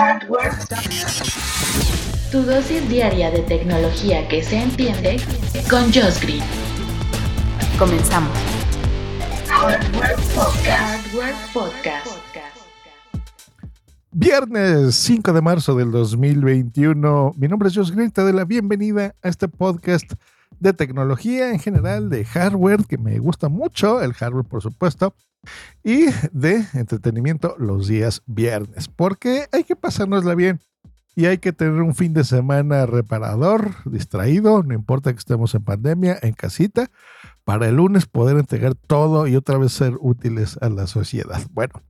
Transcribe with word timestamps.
Hardware. 0.00 0.52
Tu 2.30 2.42
dosis 2.42 2.88
diaria 2.88 3.30
de 3.30 3.40
tecnología 3.40 4.26
que 4.28 4.42
se 4.42 4.56
entiende 4.56 5.20
con 5.68 5.92
Josh 5.92 6.22
Green. 6.22 6.42
Comenzamos. 7.78 8.32
Hardware 9.46 10.16
Podcast. 10.34 11.06
Hardware 11.12 11.34
Podcast. 11.52 12.06
Viernes 14.12 14.94
5 14.94 15.34
de 15.34 15.42
marzo 15.42 15.74
del 15.74 15.90
2021. 15.90 17.32
Mi 17.36 17.48
nombre 17.48 17.68
es 17.68 17.76
Josh 17.76 17.90
Green. 17.90 18.10
Te 18.10 18.22
doy 18.22 18.32
la 18.32 18.46
bienvenida 18.46 19.14
a 19.22 19.28
este 19.28 19.48
podcast 19.48 20.14
de 20.60 20.72
tecnología 20.72 21.50
en 21.50 21.58
general, 21.58 22.08
de 22.08 22.24
hardware, 22.24 22.86
que 22.86 22.96
me 22.96 23.18
gusta 23.18 23.50
mucho, 23.50 24.00
el 24.00 24.14
hardware 24.14 24.46
por 24.46 24.62
supuesto, 24.62 25.14
y 25.82 26.06
de 26.32 26.66
entretenimiento 26.74 27.54
los 27.58 27.88
días 27.88 28.22
viernes, 28.26 28.88
porque 28.88 29.46
hay 29.52 29.64
que 29.64 29.76
pasárnosla 29.76 30.34
bien 30.34 30.60
y 31.16 31.26
hay 31.26 31.38
que 31.38 31.52
tener 31.52 31.82
un 31.82 31.94
fin 31.94 32.12
de 32.12 32.24
semana 32.24 32.86
reparador, 32.86 33.74
distraído, 33.84 34.62
no 34.62 34.74
importa 34.74 35.12
que 35.12 35.18
estemos 35.18 35.54
en 35.54 35.64
pandemia, 35.64 36.18
en 36.22 36.34
casita, 36.34 36.90
para 37.44 37.68
el 37.68 37.76
lunes 37.76 38.06
poder 38.06 38.38
entregar 38.38 38.74
todo 38.74 39.26
y 39.26 39.36
otra 39.36 39.58
vez 39.58 39.72
ser 39.72 39.94
útiles 40.00 40.56
a 40.60 40.68
la 40.68 40.86
sociedad. 40.86 41.40
Bueno, 41.52 41.82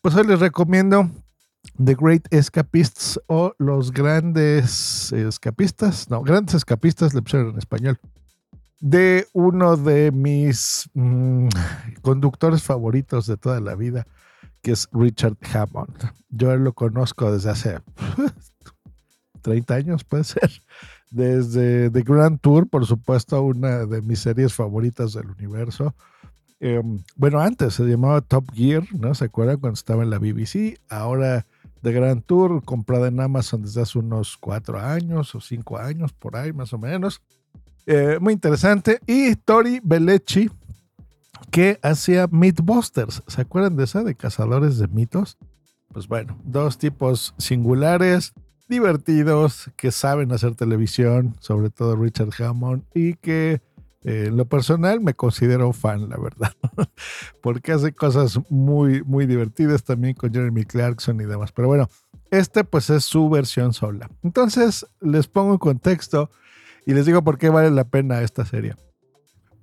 pues 0.00 0.14
hoy 0.14 0.26
les 0.26 0.40
recomiendo 0.40 1.10
The 1.82 1.96
Great 1.98 2.26
Escapists 2.30 3.20
o 3.26 3.54
Los 3.58 3.92
Grandes 3.92 5.12
Escapistas, 5.12 6.08
no, 6.10 6.22
Grandes 6.22 6.54
Escapistas 6.54 7.14
le 7.14 7.22
pusieron 7.22 7.50
en 7.50 7.58
español, 7.58 7.98
de 8.82 9.28
uno 9.32 9.76
de 9.76 10.10
mis 10.10 10.90
mm, 10.92 11.46
conductores 12.02 12.64
favoritos 12.64 13.28
de 13.28 13.36
toda 13.36 13.60
la 13.60 13.76
vida, 13.76 14.08
que 14.60 14.72
es 14.72 14.88
Richard 14.92 15.36
Hammond. 15.54 16.12
Yo 16.30 16.54
lo 16.56 16.72
conozco 16.72 17.32
desde 17.32 17.50
hace 17.50 17.78
30 19.42 19.74
años, 19.74 20.04
puede 20.04 20.24
ser. 20.24 20.50
Desde 21.12 21.90
The 21.90 22.02
Grand 22.02 22.40
Tour, 22.40 22.68
por 22.68 22.84
supuesto, 22.84 23.40
una 23.42 23.86
de 23.86 24.02
mis 24.02 24.18
series 24.18 24.52
favoritas 24.52 25.12
del 25.12 25.30
universo. 25.30 25.94
Em, 26.58 27.04
bueno, 27.14 27.38
antes 27.38 27.74
se 27.74 27.84
llamaba 27.84 28.20
Top 28.20 28.50
Gear, 28.52 28.82
¿no? 28.98 29.14
¿Se 29.14 29.26
acuerdan 29.26 29.60
cuando 29.60 29.74
estaba 29.74 30.02
en 30.02 30.10
la 30.10 30.18
BBC? 30.18 30.80
Ahora 30.88 31.46
The 31.82 31.92
Grand 31.92 32.24
Tour, 32.24 32.64
comprada 32.64 33.06
en 33.08 33.20
Amazon 33.20 33.62
desde 33.62 33.82
hace 33.82 34.00
unos 34.00 34.36
cuatro 34.36 34.80
años 34.80 35.36
o 35.36 35.40
cinco 35.40 35.78
años, 35.78 36.12
por 36.12 36.36
ahí 36.36 36.52
más 36.52 36.72
o 36.72 36.78
menos. 36.78 37.22
Eh, 37.86 38.18
muy 38.20 38.34
interesante. 38.34 39.00
Y 39.06 39.34
Tori 39.36 39.80
Belechi, 39.82 40.50
que 41.50 41.78
hacía 41.82 42.26
Mythbusters. 42.30 43.22
¿Se 43.26 43.40
acuerdan 43.40 43.76
de 43.76 43.84
esa? 43.84 44.02
De 44.02 44.14
cazadores 44.14 44.78
de 44.78 44.88
mitos. 44.88 45.38
Pues 45.92 46.08
bueno, 46.08 46.38
dos 46.44 46.78
tipos 46.78 47.34
singulares, 47.36 48.32
divertidos, 48.68 49.70
que 49.76 49.90
saben 49.90 50.32
hacer 50.32 50.54
televisión, 50.54 51.36
sobre 51.40 51.68
todo 51.68 51.96
Richard 51.96 52.30
Hammond, 52.42 52.84
y 52.94 53.14
que 53.14 53.60
eh, 54.04 54.24
en 54.28 54.36
lo 54.36 54.46
personal 54.46 55.00
me 55.00 55.14
considero 55.14 55.72
fan, 55.72 56.08
la 56.08 56.16
verdad, 56.16 56.52
porque 57.42 57.72
hace 57.72 57.92
cosas 57.92 58.38
muy, 58.48 59.02
muy 59.02 59.26
divertidas 59.26 59.84
también 59.84 60.14
con 60.14 60.32
Jeremy 60.32 60.64
Clarkson 60.64 61.20
y 61.20 61.24
demás. 61.24 61.52
Pero 61.52 61.68
bueno, 61.68 61.88
este 62.30 62.64
pues 62.64 62.88
es 62.88 63.04
su 63.04 63.28
versión 63.28 63.74
sola. 63.74 64.10
Entonces 64.22 64.86
les 65.00 65.28
pongo 65.28 65.52
en 65.52 65.58
contexto 65.58 66.30
y 66.86 66.94
les 66.94 67.06
digo 67.06 67.22
por 67.22 67.38
qué 67.38 67.48
vale 67.48 67.70
la 67.70 67.84
pena 67.84 68.22
esta 68.22 68.44
serie. 68.44 68.74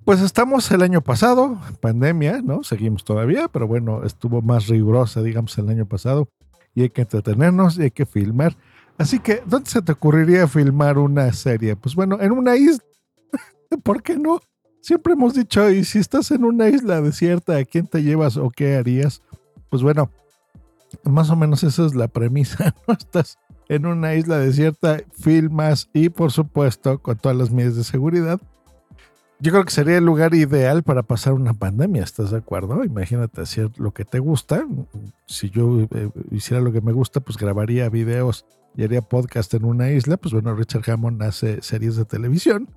Pues 0.04 0.20
estamos 0.22 0.70
el 0.70 0.82
año 0.82 1.02
pasado, 1.02 1.60
pandemia, 1.80 2.40
¿no? 2.42 2.64
Seguimos 2.64 3.04
todavía, 3.04 3.48
pero 3.48 3.66
bueno, 3.66 4.02
estuvo 4.04 4.40
más 4.40 4.66
rigurosa, 4.66 5.22
digamos, 5.22 5.56
el 5.58 5.68
año 5.68 5.86
pasado. 5.86 6.28
Y 6.74 6.82
hay 6.82 6.90
que 6.90 7.02
entretenernos 7.02 7.78
y 7.78 7.82
hay 7.82 7.90
que 7.90 8.06
filmar. 8.06 8.56
Así 8.96 9.18
que, 9.18 9.42
¿dónde 9.46 9.70
se 9.70 9.82
te 9.82 9.92
ocurriría 9.92 10.48
filmar 10.48 10.98
una 10.98 11.32
serie? 11.32 11.76
Pues 11.76 11.94
bueno, 11.94 12.18
en 12.20 12.32
una 12.32 12.56
isla. 12.56 12.84
¿Por 13.82 14.02
qué 14.02 14.16
no? 14.16 14.40
Siempre 14.80 15.12
hemos 15.12 15.34
dicho, 15.34 15.68
y 15.70 15.84
si 15.84 15.98
estás 15.98 16.30
en 16.30 16.44
una 16.44 16.68
isla 16.68 17.02
desierta, 17.02 17.56
¿a 17.56 17.64
quién 17.64 17.86
te 17.86 18.02
llevas 18.02 18.38
o 18.38 18.50
qué 18.50 18.76
harías? 18.76 19.20
Pues 19.68 19.82
bueno, 19.82 20.10
más 21.04 21.28
o 21.30 21.36
menos 21.36 21.62
esa 21.62 21.84
es 21.84 21.94
la 21.94 22.08
premisa, 22.08 22.74
¿no? 22.88 22.94
Estás 22.94 23.38
en 23.70 23.86
una 23.86 24.16
isla 24.16 24.38
desierta, 24.38 25.00
filmas 25.12 25.88
y 25.92 26.08
por 26.08 26.32
supuesto 26.32 26.98
con 26.98 27.16
todas 27.16 27.38
las 27.38 27.52
medidas 27.52 27.76
de 27.76 27.84
seguridad. 27.84 28.40
Yo 29.38 29.52
creo 29.52 29.64
que 29.64 29.70
sería 29.70 29.98
el 29.98 30.04
lugar 30.04 30.34
ideal 30.34 30.82
para 30.82 31.04
pasar 31.04 31.34
una 31.34 31.54
pandemia, 31.54 32.02
¿estás 32.02 32.32
de 32.32 32.38
acuerdo? 32.38 32.82
Imagínate 32.82 33.40
hacer 33.40 33.70
lo 33.78 33.92
que 33.92 34.04
te 34.04 34.18
gusta. 34.18 34.66
Si 35.24 35.50
yo 35.50 35.82
eh, 35.82 36.10
hiciera 36.32 36.60
lo 36.60 36.72
que 36.72 36.80
me 36.80 36.90
gusta, 36.90 37.20
pues 37.20 37.38
grabaría 37.38 37.88
videos 37.88 38.44
y 38.76 38.82
haría 38.82 39.02
podcast 39.02 39.54
en 39.54 39.64
una 39.64 39.88
isla. 39.92 40.16
Pues 40.16 40.34
bueno, 40.34 40.52
Richard 40.56 40.90
Hammond 40.90 41.22
hace 41.22 41.62
series 41.62 41.94
de 41.94 42.04
televisión. 42.04 42.68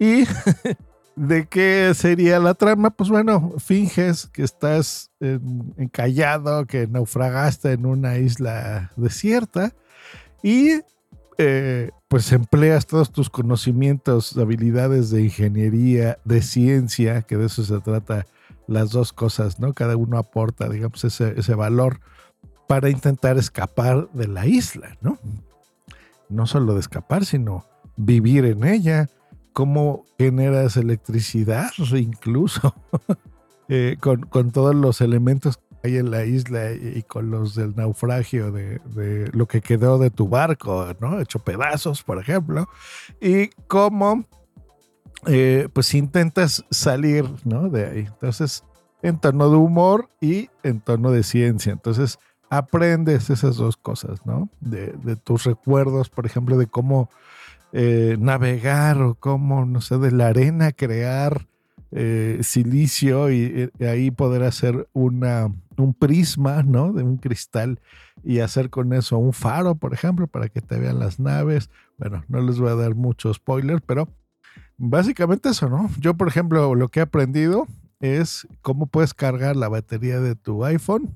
¿Y 0.00 0.24
de 1.16 1.46
qué 1.46 1.92
sería 1.94 2.40
la 2.40 2.54
trama? 2.54 2.90
Pues 2.90 3.08
bueno, 3.08 3.54
finges 3.58 4.26
que 4.26 4.42
estás 4.42 5.12
encallado, 5.20 6.66
que 6.66 6.88
naufragaste 6.88 7.70
en 7.70 7.86
una 7.86 8.18
isla 8.18 8.90
desierta 8.96 9.72
y 10.44 10.82
eh, 11.38 11.90
pues 12.06 12.30
empleas 12.32 12.86
todos 12.86 13.10
tus 13.10 13.30
conocimientos, 13.30 14.36
habilidades 14.36 15.08
de 15.08 15.22
ingeniería, 15.22 16.18
de 16.26 16.42
ciencia, 16.42 17.22
que 17.22 17.38
de 17.38 17.46
eso 17.46 17.64
se 17.64 17.80
trata 17.80 18.26
las 18.66 18.90
dos 18.90 19.14
cosas, 19.14 19.58
¿no? 19.58 19.72
Cada 19.72 19.96
uno 19.96 20.18
aporta, 20.18 20.68
digamos, 20.68 21.02
ese, 21.02 21.32
ese 21.40 21.54
valor 21.54 22.00
para 22.68 22.90
intentar 22.90 23.38
escapar 23.38 24.10
de 24.12 24.28
la 24.28 24.46
isla, 24.46 24.98
¿no? 25.00 25.18
No 26.28 26.46
solo 26.46 26.74
de 26.74 26.80
escapar, 26.80 27.24
sino 27.24 27.64
vivir 27.96 28.44
en 28.44 28.64
ella, 28.64 29.08
cómo 29.54 30.04
generas 30.18 30.76
electricidad 30.76 31.70
incluso, 31.96 32.74
eh, 33.70 33.96
con, 33.98 34.20
con, 34.24 34.50
todos 34.50 34.74
los 34.74 35.00
elementos 35.00 35.58
ahí 35.84 35.98
en 35.98 36.10
la 36.10 36.24
isla 36.24 36.72
y, 36.72 37.02
con 37.02 37.30
los 37.30 37.54
del 37.54 37.76
naufragio 37.76 38.50
de, 38.50 38.80
lo 39.32 39.46
que 39.46 39.60
quedó 39.60 39.98
de 39.98 40.10
tu 40.10 40.28
barco, 40.28 40.88
¿no? 40.98 41.20
Hecho 41.20 41.38
pedazos, 41.38 42.02
por 42.02 42.18
ejemplo, 42.18 42.68
y 43.20 43.48
cómo 43.68 44.24
eh, 45.26 45.68
pues 45.72 45.94
intentas 45.94 46.64
salir, 46.70 47.24
¿no? 47.44 47.68
De 47.68 47.86
ahí. 47.86 47.98
Entonces, 48.06 48.64
en 49.02 49.18
tono 49.18 49.50
de 49.50 49.56
humor 49.56 50.08
y 50.20 50.48
en 50.62 50.80
tono 50.80 51.10
de 51.10 51.22
ciencia. 51.22 51.72
Entonces, 51.72 52.18
aprendes 52.48 53.28
esas 53.28 53.56
dos 53.56 53.76
cosas, 53.76 54.24
¿no? 54.24 54.48
De, 54.60 55.16
tus 55.16 55.44
recuerdos, 55.44 56.08
por 56.08 56.24
ejemplo, 56.24 56.56
de 56.56 56.66
cómo 56.66 57.10
eh, 57.72 58.16
navegar 58.18 59.02
o 59.02 59.14
cómo, 59.14 59.66
no 59.66 59.82
sé, 59.82 59.98
de 59.98 60.12
la 60.12 60.28
arena 60.28 60.72
crear 60.72 61.46
eh, 61.96 62.40
silicio 62.42 63.30
y, 63.30 63.70
ahí 63.80 64.10
poder 64.10 64.42
hacer 64.42 64.88
una, 64.92 65.52
un 65.78 65.94
prisma, 65.94 66.62
¿no? 66.62 66.92
De 66.92 67.02
un 67.02 67.16
cristal 67.16 67.80
y 68.22 68.40
hacer 68.40 68.70
con 68.70 68.92
eso 68.92 69.18
un 69.18 69.32
faro, 69.32 69.74
por 69.74 69.94
ejemplo, 69.94 70.26
para 70.26 70.48
que 70.48 70.60
te 70.60 70.78
vean 70.78 70.98
las 70.98 71.20
naves. 71.20 71.70
Bueno, 71.98 72.24
no 72.28 72.40
les 72.40 72.58
voy 72.58 72.70
a 72.70 72.74
dar 72.74 72.94
mucho 72.94 73.32
spoiler, 73.32 73.82
pero 73.82 74.08
básicamente 74.76 75.48
eso, 75.48 75.68
¿no? 75.68 75.90
Yo, 75.98 76.14
por 76.14 76.28
ejemplo, 76.28 76.74
lo 76.74 76.88
que 76.88 77.00
he 77.00 77.02
aprendido 77.02 77.66
es 78.00 78.46
cómo 78.62 78.86
puedes 78.86 79.14
cargar 79.14 79.56
la 79.56 79.68
batería 79.68 80.20
de 80.20 80.34
tu 80.34 80.64
iPhone 80.64 81.14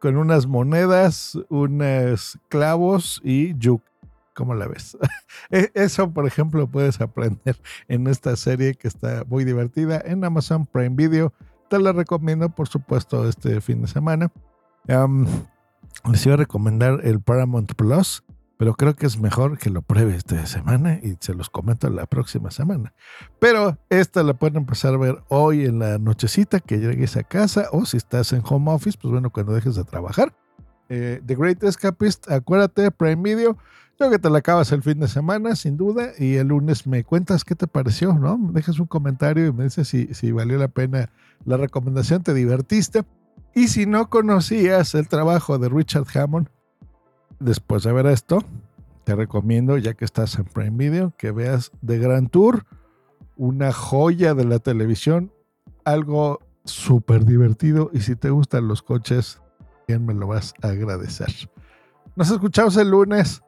con 0.00 0.16
unas 0.16 0.46
monedas, 0.46 1.38
unos 1.48 2.38
clavos 2.48 3.20
y 3.22 3.54
yuk. 3.58 3.82
¿Cómo 4.34 4.54
la 4.54 4.66
ves? 4.66 4.96
E, 5.50 5.70
eso, 5.74 6.10
por 6.12 6.26
ejemplo, 6.26 6.66
puedes 6.66 7.00
aprender 7.00 7.56
en 7.88 8.06
esta 8.06 8.36
serie 8.36 8.74
que 8.74 8.88
está 8.88 9.24
muy 9.28 9.44
divertida 9.44 10.00
en 10.04 10.24
Amazon 10.24 10.66
Prime 10.66 10.96
Video. 10.96 11.32
Te 11.70 11.78
la 11.78 11.92
recomiendo, 11.92 12.48
por 12.48 12.66
supuesto, 12.66 13.28
este 13.28 13.60
fin 13.60 13.82
de 13.82 13.86
semana. 13.86 14.32
les 16.10 16.26
iba 16.26 16.34
a 16.34 16.38
recomendar 16.38 16.98
el 17.04 17.20
Paramount 17.20 17.74
Plus, 17.74 18.24
pero 18.56 18.74
creo 18.74 18.96
que 18.96 19.06
es 19.06 19.20
mejor 19.20 19.56
que 19.56 19.70
lo 19.70 19.80
pruebe 19.80 20.16
esta 20.16 20.44
semana 20.46 20.98
y 21.00 21.16
se 21.20 21.32
los 21.32 21.48
comento 21.48 21.88
la 21.88 22.06
próxima 22.06 22.50
semana. 22.50 22.92
Pero 23.38 23.78
esta 23.88 24.24
la 24.24 24.34
pueden 24.34 24.56
empezar 24.56 24.94
a 24.94 24.98
ver 24.98 25.22
hoy 25.28 25.64
en 25.64 25.78
la 25.78 25.98
nochecita 25.98 26.58
que 26.58 26.78
llegues 26.78 27.16
a 27.16 27.22
casa 27.22 27.68
o 27.70 27.86
si 27.86 27.98
estás 27.98 28.32
en 28.32 28.42
home 28.44 28.72
office, 28.72 28.98
pues 29.00 29.12
bueno, 29.12 29.30
cuando 29.30 29.52
dejes 29.52 29.76
de 29.76 29.84
trabajar. 29.84 30.34
Eh, 30.90 31.22
The 31.24 31.34
Great 31.34 31.62
Escapist, 31.62 32.30
acuérdate, 32.30 32.90
Prime 32.90 33.22
Video 33.22 33.56
Creo 34.00 34.10
que 34.10 34.18
te 34.18 34.30
la 34.30 34.38
acabas 34.38 34.72
el 34.72 34.82
fin 34.82 34.98
de 34.98 35.08
semana, 35.08 35.54
sin 35.56 35.76
duda, 35.76 36.12
y 36.18 36.36
el 36.36 36.48
lunes 36.48 36.86
me 36.86 37.04
cuentas 37.04 37.44
qué 37.44 37.54
te 37.54 37.66
pareció, 37.66 38.14
¿no? 38.14 38.38
Me 38.38 38.52
dejas 38.52 38.78
un 38.78 38.86
comentario 38.86 39.46
y 39.46 39.52
me 39.52 39.64
dices 39.64 39.88
si, 39.88 40.14
si 40.14 40.32
valió 40.32 40.56
la 40.56 40.68
pena 40.68 41.10
la 41.44 41.58
recomendación, 41.58 42.22
te 42.22 42.32
divertiste. 42.32 43.04
Y 43.54 43.68
si 43.68 43.84
no 43.84 44.08
conocías 44.08 44.94
el 44.94 45.06
trabajo 45.06 45.58
de 45.58 45.68
Richard 45.68 46.06
Hammond, 46.14 46.48
después 47.40 47.82
de 47.82 47.92
ver 47.92 48.06
esto, 48.06 48.42
te 49.04 49.14
recomiendo, 49.14 49.76
ya 49.76 49.92
que 49.92 50.06
estás 50.06 50.38
en 50.38 50.46
Prime 50.46 50.78
Video, 50.78 51.12
que 51.18 51.30
veas 51.30 51.70
The 51.84 51.98
Grand 51.98 52.30
Tour, 52.30 52.64
una 53.36 53.70
joya 53.70 54.32
de 54.32 54.46
la 54.46 54.60
televisión, 54.60 55.30
algo 55.84 56.40
súper 56.64 57.26
divertido. 57.26 57.90
Y 57.92 58.00
si 58.00 58.16
te 58.16 58.30
gustan 58.30 58.66
los 58.66 58.80
coches, 58.80 59.42
me 59.98 60.14
lo 60.14 60.28
vas 60.28 60.54
a 60.62 60.68
agradecer. 60.68 61.28
Nos 62.16 62.30
escuchamos 62.30 62.76
el 62.76 62.90
lunes 62.90 63.42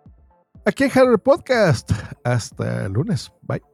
aquí 0.65 0.85
en 0.85 0.91
Hardware 0.91 1.19
Podcast. 1.19 1.91
Hasta 2.25 2.87
el 2.87 2.93
lunes. 2.93 3.33
Bye. 3.43 3.72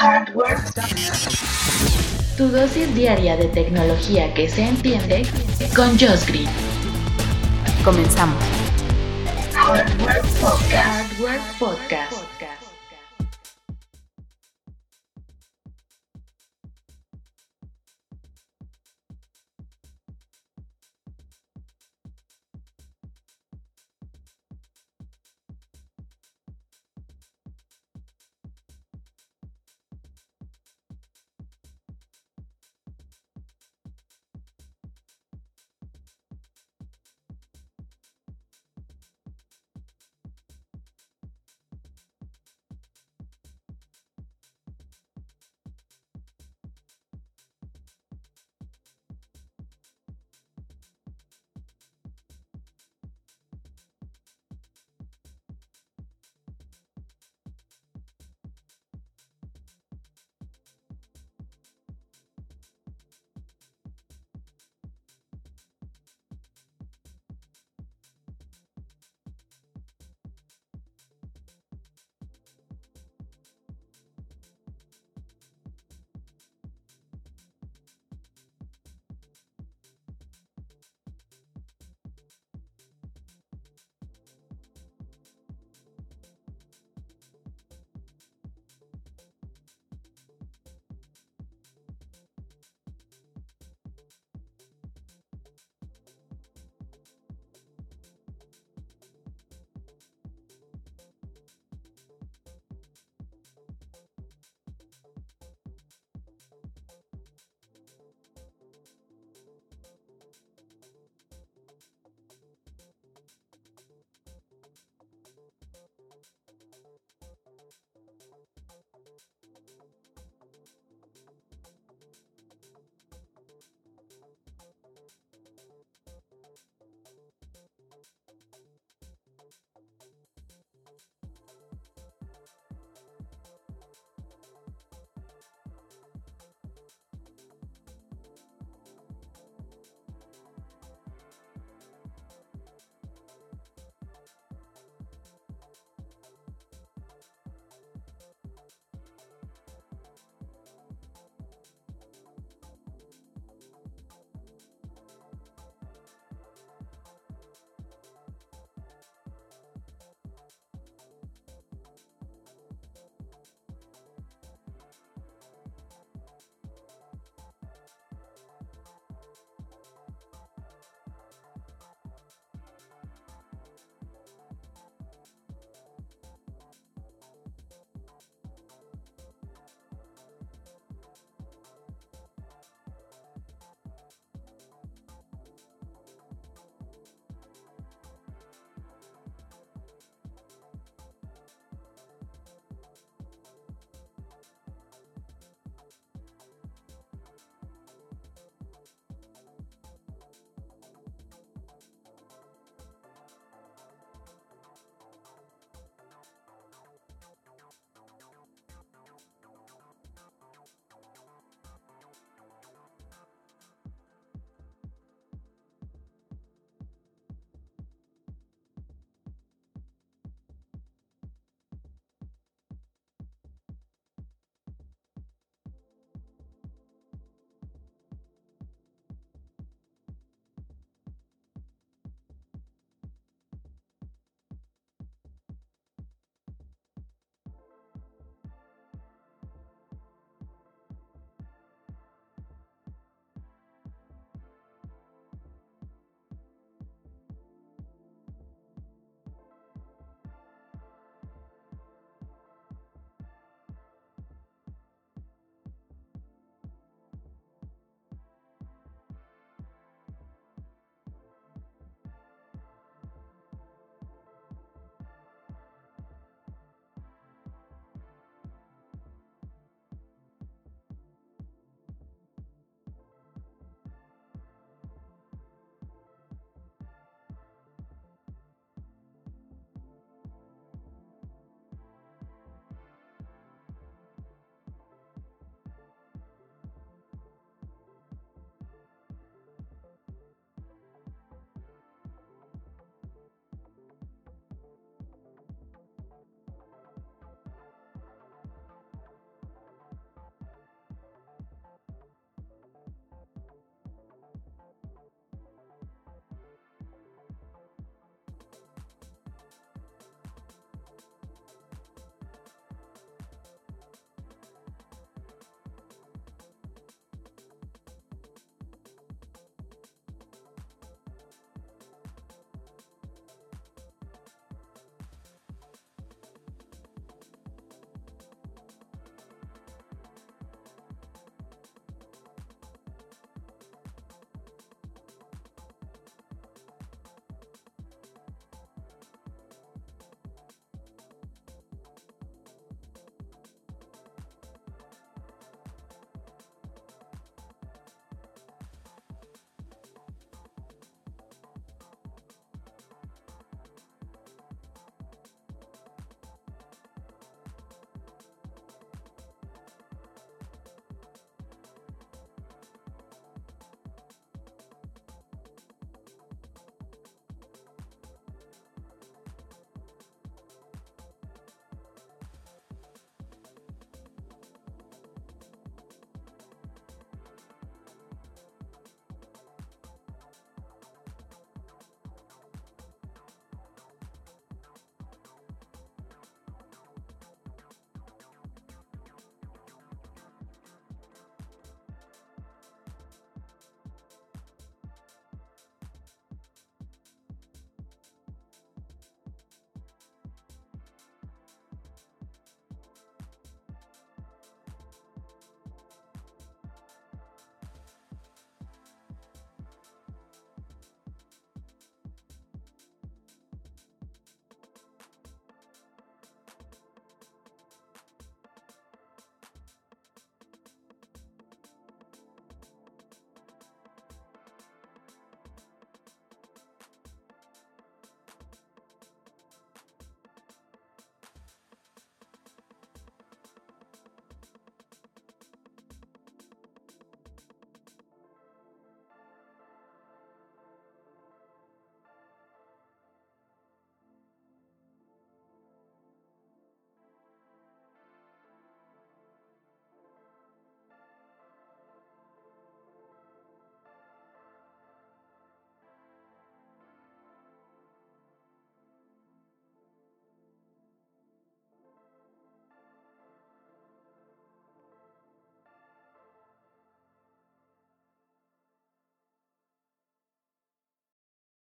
Hardware. 0.00 0.56
Tu 2.38 2.48
dosis 2.48 2.94
diaria 2.94 3.36
de 3.36 3.48
tecnología 3.48 4.32
que 4.32 4.48
se 4.48 4.62
entiende 4.62 5.26
con 5.76 5.90
Josh 5.98 6.24
Green. 6.26 6.48
Comenzamos. 7.84 8.42
Hardware 9.52 10.22
Podcast. 10.40 10.72
Hardware 10.72 11.40
Podcast. 11.58 12.29